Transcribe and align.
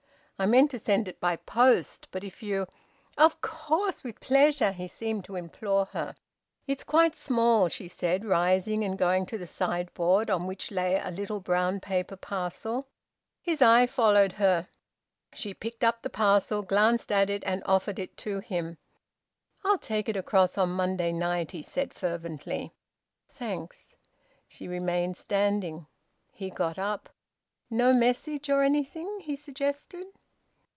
I 0.39 0.47
meant 0.47 0.71
to 0.71 0.79
send 0.79 1.07
it 1.07 1.19
by 1.19 1.35
post, 1.35 2.07
but 2.09 2.23
if 2.23 2.41
you" 2.41 2.65
"Of 3.25 3.41
course! 3.41 4.03
With 4.03 4.19
pleasure!" 4.19 4.71
He 4.71 4.87
seemed 4.87 5.23
to 5.25 5.35
implore 5.35 5.85
her. 5.91 6.15
"It's 6.65 6.83
quite 6.83 7.15
small," 7.15 7.67
she 7.69 7.87
said, 7.87 8.25
rising 8.25 8.83
and 8.83 8.97
going 8.97 9.27
to 9.27 9.37
the 9.37 9.45
sideboard, 9.45 10.31
on 10.31 10.47
which 10.47 10.71
lay 10.71 10.99
a 10.99 11.11
little 11.11 11.39
brown 11.41 11.79
paper 11.79 12.15
parcel. 12.15 12.87
His 13.39 13.61
eye 13.61 13.85
followed 13.85 14.31
her. 14.31 14.67
She 15.31 15.53
picked 15.53 15.83
up 15.83 16.01
the 16.01 16.09
parcel, 16.09 16.63
glanced 16.63 17.11
at 17.11 17.29
it, 17.29 17.43
and 17.45 17.61
offered 17.67 17.99
it 17.99 18.17
to 18.25 18.39
him. 18.39 18.79
"I'll 19.63 19.77
take 19.77 20.09
it 20.09 20.17
across 20.17 20.57
on 20.57 20.69
Monday 20.71 21.11
night," 21.11 21.51
he 21.51 21.61
said 21.61 21.93
fervently. 21.93 22.73
"Thanks." 23.29 23.95
She 24.47 24.67
remained 24.67 25.17
standing; 25.17 25.85
he 26.31 26.49
got 26.49 26.79
up. 26.79 27.09
"No 27.69 27.93
message 27.93 28.49
or 28.49 28.63
anything?" 28.63 29.19
he 29.19 29.35
suggested. 29.35 30.07